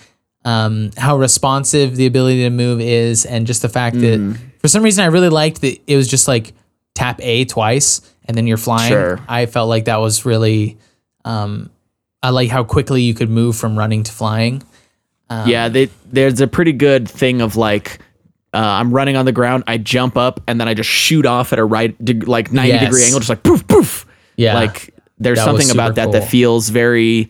[0.45, 4.83] um how responsive the ability to move is and just the fact that for some
[4.83, 6.53] reason I really liked that it was just like
[6.95, 9.21] tap A twice and then you're flying Sure.
[9.29, 10.77] I felt like that was really
[11.25, 11.71] um
[12.23, 14.63] I like how quickly you could move from running to flying
[15.47, 17.99] yeah, they, there's a pretty good thing of like,
[18.53, 21.53] uh, I'm running on the ground, I jump up, and then I just shoot off
[21.53, 22.85] at a right, deg- like 90 Yes.
[22.85, 24.07] degree angle, just like poof, poof.
[24.37, 24.55] Yeah.
[24.55, 24.94] Like,
[25.25, 27.29] there's That something about that that feels very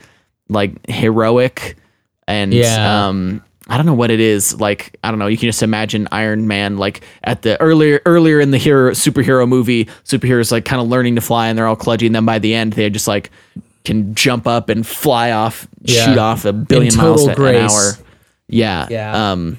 [0.49, 1.77] like heroic
[2.29, 3.07] and Yeah.
[3.09, 4.61] um I don't know what it is.
[4.61, 5.27] Like I don't know.
[5.27, 9.49] You can just imagine Iron Man like at the earlier earlier in the hero superhero
[9.49, 12.39] movie, superheroes like kind of learning to fly and they're all kludgy, and then by
[12.39, 13.31] the end they just like
[13.85, 16.05] can jump up and fly off, Yeah.
[16.05, 17.93] shoot off a billion miles total an hour.
[18.49, 18.87] Yeah.
[18.91, 19.33] Yeah.
[19.33, 19.59] Um,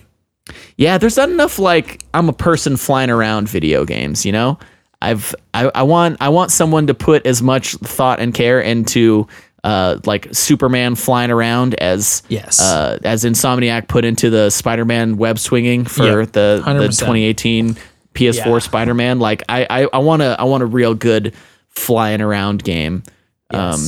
[0.78, 1.00] yeah.
[1.00, 4.24] There's not enough like I'm a person flying around video games.
[4.24, 4.60] You know,
[5.02, 9.28] I've I, I want I want someone to put as much thought and care into
[9.64, 12.62] uh like Superman flying around as Yes.
[12.62, 17.00] uh as Insomniac put into the Spider-Man web swinging for Yep, the the 100%.
[17.00, 17.76] 2018
[18.14, 18.60] PS4 Yeah.
[18.60, 19.20] Spider-Man.
[19.20, 21.34] Like I I I want to I want a real good
[21.70, 23.04] flying around game.
[23.52, 23.80] Um,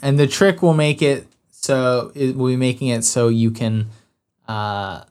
[0.00, 3.88] and the trick will make it so it will be making it so you can
[4.48, 5.02] uh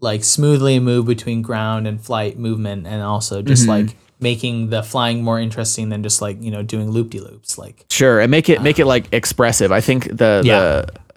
[0.00, 3.86] like smoothly move between ground and flight movement and also just Mm-hmm.
[3.88, 7.56] like making the flying more interesting than just like you know doing loop de loops
[7.58, 9.70] like Sure, and make it make it like expressive.
[9.72, 10.58] I think the Yeah.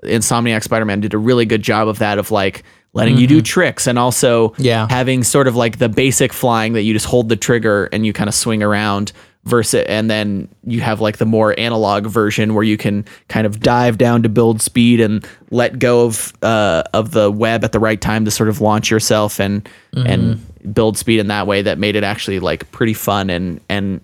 [0.01, 3.41] the Insomniac Spider-Man did a really good job of that of like letting you do
[3.41, 4.61] tricks and also Mm-hmm.
[4.63, 4.87] Yeah.
[4.89, 8.11] having sort of like the basic flying that you just hold the trigger and you
[8.13, 9.11] kind of swing around
[9.45, 13.60] versus and then you have like the more analog version where you can kind of
[13.60, 17.80] dive down to build speed and let go of uh of the web at the
[17.80, 20.06] right time to sort of launch yourself and and
[20.38, 20.71] Mm-hmm.
[20.73, 23.99] build speed in that way that made it actually like pretty fun and and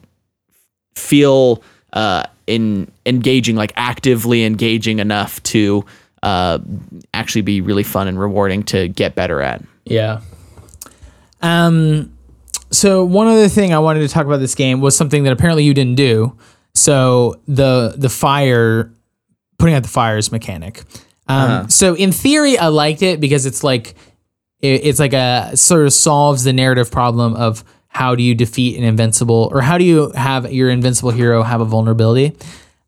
[0.95, 1.61] feel
[1.93, 5.85] uh, in engaging, like actively engaging enough to
[6.23, 6.57] uh,
[7.13, 9.63] actually be really fun and rewarding to get better at.
[9.85, 10.19] yeah
[11.43, 12.11] um
[12.71, 15.63] so one other thing i wanted to talk about this game was something that apparently
[15.63, 16.37] you didn't do.
[16.73, 18.91] So the the fire
[19.57, 20.83] putting out the fires mechanic.
[21.27, 23.95] Um so in theory i liked it because it's like
[24.61, 28.77] it, it's like a sort of solves the narrative problem of how do you defeat
[28.77, 32.35] an invincible or how do you have your invincible hero have a vulnerability?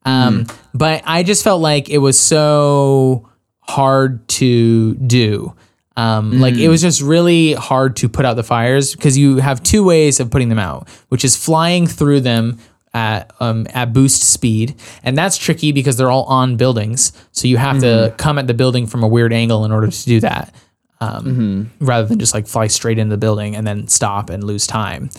[0.05, 3.29] Um, but i just felt like it was so
[3.61, 5.53] hard to do
[5.99, 9.61] um, like it was just really hard to put out the fires because you have
[9.63, 12.57] two ways of putting them out which is flying through them
[12.93, 17.13] at um, at boost speed, and that's tricky because they're all on buildings.
[17.31, 20.05] So you have to come at the building from a weird angle in order to
[20.05, 20.53] do that,
[20.99, 24.65] um, rather than just like fly straight into the building and then stop and lose
[24.65, 25.09] time.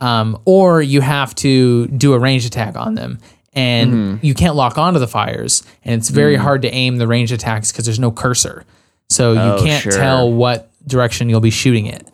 [0.00, 3.18] Um, or you have to do a range attack on them,
[3.52, 7.32] and you can't lock onto the fires, and it's very hard to aim the range
[7.32, 8.64] attacks because there's no cursor,
[9.10, 9.92] so you Oh, can't sure.
[9.92, 12.08] tell what direction you'll be shooting it.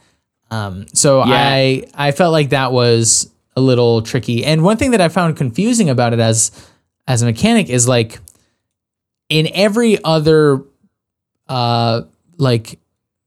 [0.51, 1.35] Um, so Yeah.
[1.35, 4.45] I I felt like that was a little tricky.
[4.45, 6.51] And one thing that I found confusing about it as
[7.07, 8.19] as a mechanic is like
[9.29, 10.63] in every other
[11.49, 12.03] uh
[12.39, 12.79] like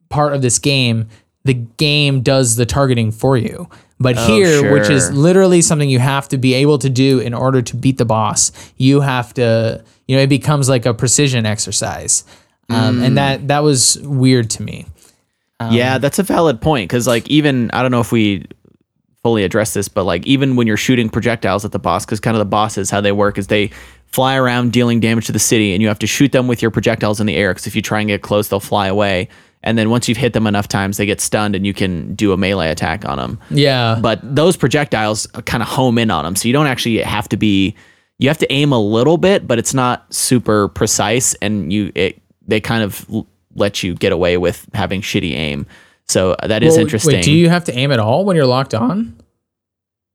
[0.10, 1.08] part of this game,
[1.46, 3.70] the game does the targeting for you.
[4.02, 7.62] But here, which is literally something you have to be able to do in order
[7.62, 12.24] to beat the boss, you have to, you know, it becomes like a precision exercise.
[12.70, 14.86] Um, and that that was weird to me.
[15.72, 18.46] yeah, Um, that's a valid point because like even I don't know if we
[19.24, 22.36] fully address this, but like even when you're shooting projectiles at the boss, because kind
[22.36, 23.70] of the bosses how they work is they
[24.06, 26.72] fly around dealing damage to the city, and you have to shoot them with your
[26.72, 27.52] projectiles in the air.
[27.52, 29.28] Because if you try and get close, they'll fly away.
[29.62, 32.32] And then once you've hit them enough times, they get stunned, and you can do
[32.32, 33.40] a melee attack on them.
[33.52, 34.00] Yeah.
[34.02, 37.38] But those projectiles kind of home in on them, so you don't actually have to
[37.38, 37.76] be.
[38.20, 42.22] You have to aim a little bit, but it's not super precise, and you it
[42.50, 43.06] they kind of
[43.56, 45.66] let you get away with having shitty aim.
[46.08, 47.16] So uh, that is Well, interesting.
[47.16, 49.16] Wait, do you have to aim at all when you're locked on?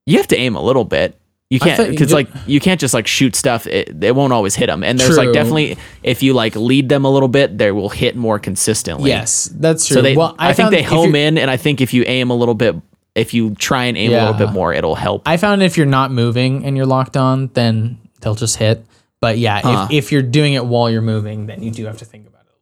[0.06, 1.18] you have to aim a little bit.
[1.50, 3.66] You can't because like you can't just like shoot stuff.
[3.66, 4.82] It, it won't always hit them.
[4.82, 5.24] And there's True.
[5.24, 9.10] like definitely if you like lead them a little bit, they will hit more consistently.
[9.10, 9.96] Yes, that's true.
[9.96, 12.34] So they, well, I, think they home in, and I think if you aim a
[12.34, 12.74] little bit,
[13.14, 15.22] if you try and aim a little bit more, it'll help.
[15.26, 18.84] I found if you're not moving and you're locked on, then they'll just hit.
[19.24, 19.86] But yeah, Huh.
[19.90, 22.42] if, if you're doing it while you're moving, then you do have to think about
[22.44, 22.52] it.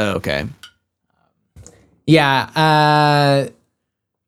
[0.00, 0.16] A little more.
[0.16, 0.46] Okay.
[2.06, 3.50] Yeah, uh,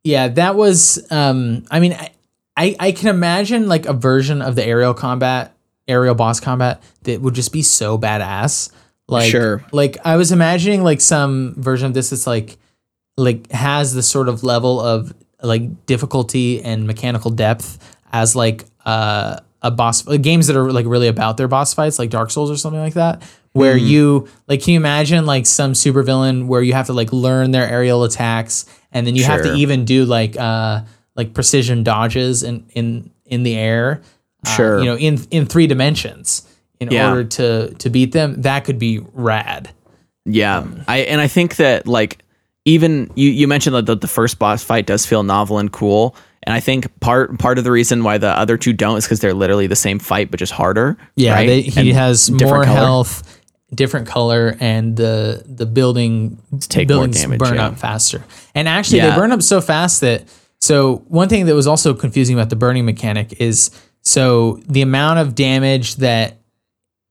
[0.05, 1.05] yeah, that was.
[1.11, 2.11] Um, I mean, I,
[2.57, 5.55] I I can imagine like a version of the aerial combat,
[5.89, 8.71] aerial boss combat that would just be so badass.
[9.09, 9.65] Like, Sure.
[9.73, 12.57] like I was imagining like some version of this that's like,
[13.17, 15.13] like has the sort of level of
[15.43, 17.79] like difficulty and mechanical depth
[18.13, 22.11] as like uh, a boss games that are like really about their boss fights, like
[22.11, 23.85] Dark Souls or something like that, where Hmm.
[23.87, 27.69] you like can you imagine like some supervillain where you have to like learn their
[27.69, 30.83] aerial attacks and then you have to even do like uh
[31.17, 34.03] like precision dodges in in in the air,
[34.47, 34.79] uh, Sure.
[34.81, 36.43] you know in in three dimensions
[36.79, 37.09] in Yeah.
[37.09, 38.43] order to to beat them.
[38.43, 39.71] That could be rad.
[40.27, 42.19] Yeah, I and I think that like
[42.67, 46.15] even you you mentioned that the, the first boss fight does feel novel and cool,
[46.47, 49.21] and I think part part of the reason why the other two don't is because
[49.21, 50.97] they're literally the same fight but just harder.
[51.17, 51.47] Yeah, right?
[51.47, 52.65] they, he And has more color.
[52.65, 53.41] health,
[53.75, 57.67] different color, and the the building take more buildings damage, burn yeah.
[57.69, 58.25] up faster.
[58.55, 59.11] And actually, Yeah.
[59.11, 60.25] they burn up so fast that
[60.61, 63.71] so one thing that was also confusing about the burning mechanic is
[64.03, 66.39] so the amount of damage that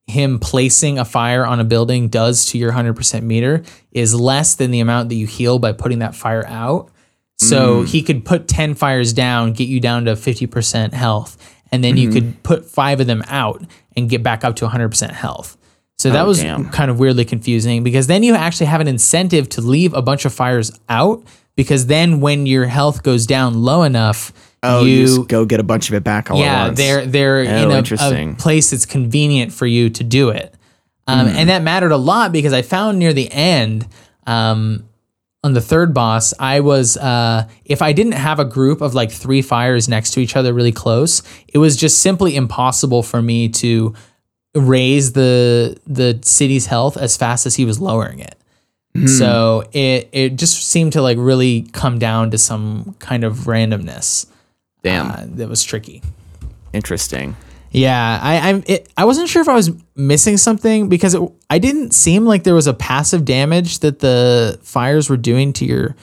[0.08, 4.70] him placing a fire on a building does to your 100% meter is less than
[4.72, 6.90] the amount that you heal by putting that fire out.
[7.38, 7.88] So Mm.
[7.88, 11.38] he could put 10 fires down, get you down to 50% health,
[11.72, 12.02] and then Mm-hmm.
[12.02, 13.62] you could put five of them out
[13.98, 15.58] and get back up to 100% health.
[15.98, 16.70] So that Oh, was damn.
[16.70, 20.26] kind of weirdly confusing because then you actually have an incentive to leave a bunch
[20.26, 21.24] of fires out
[21.56, 25.64] because then when your health goes down low enough, Oh, you, you go get a
[25.64, 26.78] bunch of it back all yeah, at once.
[26.80, 30.54] they're they're Oh, in a, a place that's convenient for you to do it,
[31.08, 31.14] Hmm.
[31.20, 33.86] um, and that mattered a lot because I found near the end,
[34.26, 34.86] um,
[35.46, 39.12] on the third boss, I was uh, if I didn't have a group of like
[39.12, 43.50] three fires next to each other really close, it was just simply impossible for me
[43.50, 43.94] to
[44.56, 48.40] raise the the city's health as fast as he was lowering it.
[48.96, 49.06] Hmm.
[49.06, 54.26] So it it just seemed to like really come down to some kind of randomness
[54.82, 56.02] Damn, uh, that was tricky.
[56.74, 57.36] interesting.
[57.76, 61.60] Yeah, I I'm it, I wasn't sure if I was missing something because it, I
[61.60, 65.96] didn't seem like there was a passive damage that the fires were doing to your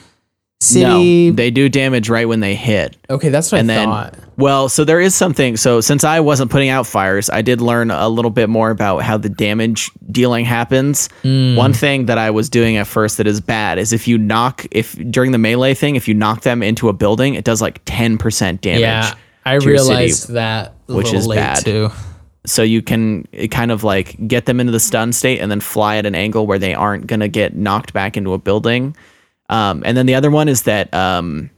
[0.61, 1.29] city.
[1.31, 2.95] No, they do damage right when they hit.
[3.09, 4.15] okay, that's what and I then thought.
[4.37, 7.91] well so there is something so since i wasn't putting out fires i did learn
[7.91, 11.57] a little bit more about how the damage dealing happens Hmm.
[11.57, 14.65] one thing that i was doing at first that is bad is if you knock
[14.71, 17.83] if during the melee thing if you knock them into a building it does like
[17.85, 19.13] 10% damage Yeah,
[19.45, 19.71] I your city.
[19.71, 21.63] realized that a which is late bad.
[21.63, 21.89] too.
[22.45, 25.97] so you can kind of like get them into the stun state and then fly
[25.97, 28.95] at an angle where they aren't going to get knocked back into a building
[29.49, 31.49] um, and then the other one is that um,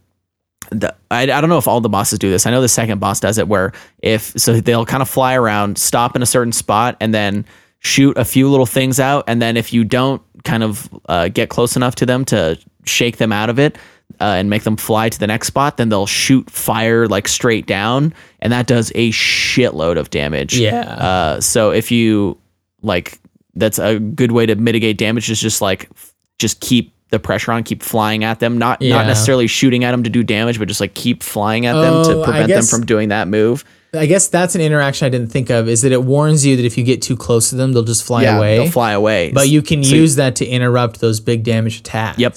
[0.70, 2.46] the, I, I don't know if all the bosses do this.
[2.46, 3.72] I know the second boss does it where
[4.02, 7.44] if so they'll kind of fly around, stop in a certain spot, and then
[7.80, 9.24] shoot a few little things out.
[9.26, 13.16] And then if you don't kind of uh, get close enough to them to shake
[13.16, 13.78] them out of it
[14.20, 17.66] uh, and make them fly to the next spot, then they'll shoot fire like straight
[17.66, 20.58] down, and that does a shitload of damage.
[20.58, 20.80] Yeah.
[20.82, 22.38] Uh, so if you
[22.82, 23.18] like,
[23.54, 25.30] that's a good way to mitigate damage.
[25.30, 25.90] Is just like
[26.38, 28.96] just keep the pressure on, keep flying at them, not Yeah.
[28.96, 31.94] not necessarily shooting at them to do damage, but just like keep flying at them
[31.94, 33.64] Oh, to prevent guess- them from doing that move.
[33.94, 35.68] I guess that's an interaction I didn't think of.
[35.68, 38.02] Is that it warns you that if you get too close to them, they'll just
[38.04, 38.58] fly away.
[38.58, 39.30] they'll fly away.
[39.32, 42.18] But you can So- use that to interrupt those big damage attacks.
[42.18, 42.36] Yep.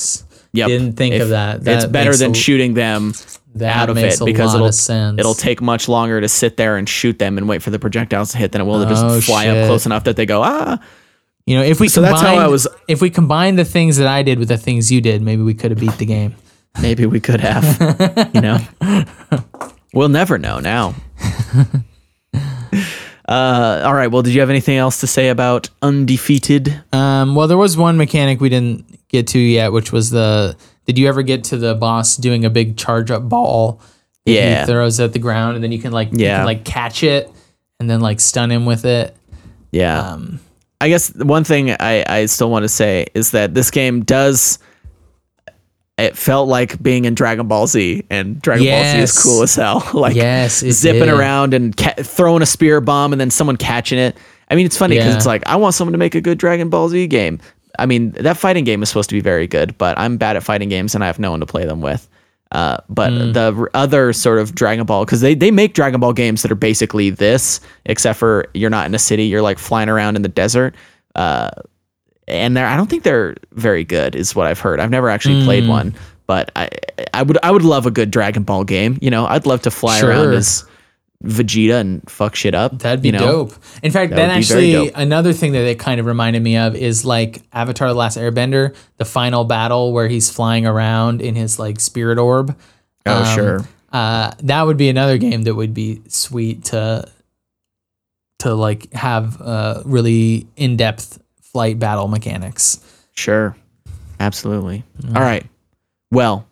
[0.54, 0.68] Yep.
[0.68, 1.68] Didn't think If- of that.
[1.68, 3.14] it's better than a- shooting them
[3.64, 7.38] out of it because it'll it'll take much longer to sit there and shoot them
[7.38, 9.58] and wait for the projectiles to hit than it will to just Oh, fly shit.
[9.58, 10.80] up close enough that they go ah.
[11.46, 13.98] You know, if we So combined, that's how I was- if we combined the things
[13.98, 16.36] that I did with the things you did, maybe we could have beat the game.
[16.82, 18.30] Maybe we could have.
[18.34, 18.60] you know,
[19.94, 20.94] we'll never know now.
[23.28, 24.08] uh, all right.
[24.12, 26.82] Well, did you have anything else to say about undefeated?
[26.94, 30.56] Um, well, there was one mechanic we didn't get to yet, which was the.
[30.86, 33.82] Did you ever get to the boss doing a big charge up ball?
[34.26, 34.60] that Yeah.
[34.62, 36.38] he throws at the ground, and then you can like you Yeah.
[36.38, 37.30] can like catch it,
[37.80, 39.16] and then like stun him with it.
[39.72, 40.00] Yeah.
[40.14, 40.40] Um,
[40.82, 44.60] I guess one thing I, I still want to say is that this game does.
[45.98, 49.54] It felt like being in Dragon Ball Z, and Dragon Ball Z is cool as
[49.56, 49.86] hell.
[49.94, 51.10] like Yes, zipping did.
[51.10, 54.16] around and ca- throwing a Spirit Bomb, and then someone catching it.
[54.50, 55.18] I mean, it's funny because Yeah.
[55.18, 57.40] it's like I want someone to make a good Dragon Ball Z game.
[57.80, 60.44] I mean, that fighting game is supposed to be very good, but I'm bad at
[60.44, 62.08] fighting games, and I have no one to play them with.
[62.52, 63.34] Uh, but Mm.
[63.34, 66.56] the other sort of Dragon Ball, because they, they make Dragon Ball games that are
[66.56, 70.30] basically this, except for you're not in a city, you're like flying around in the
[70.30, 70.74] desert.
[71.16, 71.52] Uh,
[72.28, 74.80] and I don't think they're very good, is what I've heard.
[74.80, 75.70] I've never actually played Mm.
[75.70, 75.96] one,
[76.28, 76.70] but I
[77.14, 78.98] I would I would love a good Dragon Ball game.
[79.02, 80.64] You know, I'd love to fly around as
[81.24, 82.80] Vegeta and fuck shit up.
[82.80, 83.20] That'd be you know?
[83.20, 83.54] dope.
[83.84, 86.42] In fact, That that, would be very actually another thing that it kind of reminded
[86.42, 91.22] me of is like Avatar: The Last Airbender, the final battle where he's flying around
[91.22, 92.58] in his like spirit orb.
[93.06, 93.68] Oh Um, sure.
[93.92, 97.06] Uh, that would be another game that would be sweet to
[98.40, 102.80] to like have uh, really in depth flight battle mechanics.
[103.14, 103.58] Sure.
[104.22, 104.84] Absolutely.
[105.02, 105.16] Mm.
[105.16, 105.46] All right.
[106.12, 106.48] Well,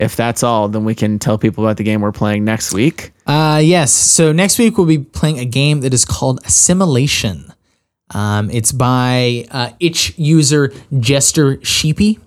[0.00, 3.12] if that's all, then we can tell people about the game we're playing next week.
[3.26, 3.92] Uh, yes.
[3.92, 7.52] So next week we'll be playing a game that is called Assimilation.
[8.12, 12.18] Um, it's by uh, itch user Jester Sheepy.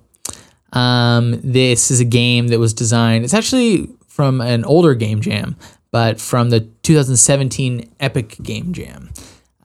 [0.71, 3.25] Um, this is a game that was designed.
[3.25, 5.55] It's actually from an older game jam,
[5.91, 9.09] but from the 2017 Epic Game Jam.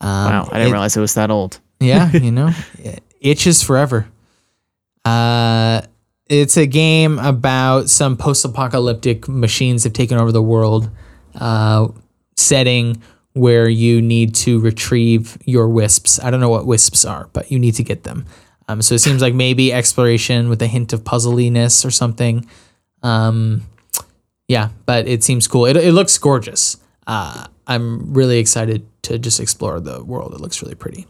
[0.00, 1.60] Um, Wow, I didn't it- realize it was that old.
[1.80, 2.50] yeah, you know,
[3.20, 4.08] itches forever.
[5.04, 5.82] Uh,
[6.28, 10.90] it's a game about some post-apocalyptic machines have taken over the world.
[11.34, 11.88] Uh,
[12.36, 13.02] setting
[13.34, 16.18] where you need to retrieve your wisps.
[16.22, 18.26] I don't know what wisps are, but you need to get them.
[18.68, 22.46] Um, so it seems like maybe exploration with a hint of puzzliness or something.
[23.02, 23.62] Um,
[24.48, 25.66] yeah, but it seems cool.
[25.66, 26.78] It, it looks gorgeous.
[27.06, 30.34] Uh, I'm really excited to just explore the world.
[30.34, 31.06] It looks really pretty.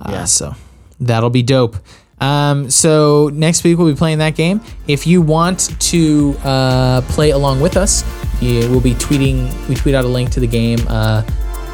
[0.00, 0.24] Uh, Yeah.
[0.24, 0.54] So
[0.98, 1.76] that'll be dope.
[2.20, 4.60] Um, so next week we'll be playing that game.
[4.86, 8.04] If you want to uh, play along with us,
[8.40, 9.68] we'll be tweeting.
[9.68, 11.22] We tweet out a link to the game uh,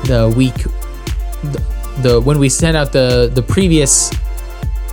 [0.04, 1.62] the week, the,
[2.02, 4.12] the when we send out the the previous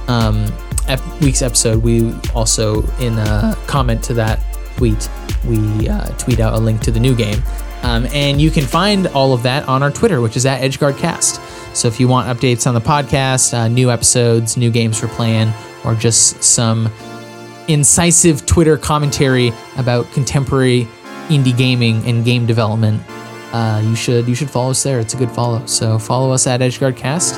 [0.08, 0.52] um,
[0.88, 1.84] ep- week's episode.
[1.84, 4.40] We also in a comment to that
[4.76, 5.10] tweet
[5.46, 7.42] we uh, tweet out a link to the new game.
[7.84, 11.53] Um, and you can find all of that on our Twitter, which is at EdgeGuardCast.
[11.74, 15.52] So if you want updates on the podcast, uh, new episodes, new games we're playing,
[15.84, 16.90] or just some
[17.68, 20.88] incisive Twitter commentary about contemporary
[21.30, 23.02] indie gaming and game development,
[23.54, 25.00] uh, you should you should follow us there.
[25.00, 25.66] It's a good follow.
[25.66, 27.38] So follow us at EdgeGuardCast.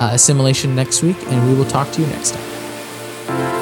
[0.00, 3.61] Uh, assimilation next week, and we will talk to you next time.